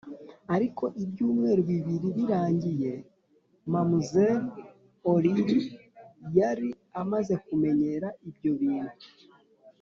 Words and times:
ariko 0.55 0.83
ibyumweru 1.03 1.61
bibiri 1.69 2.07
birangiye 2.17 2.91
mamzelle 3.71 4.45
aurlie 5.07 5.59
yari 6.37 6.69
amaze 7.01 7.33
kumenyera 7.45 8.07
ibyo 8.29 8.51
bintu, 8.61 8.97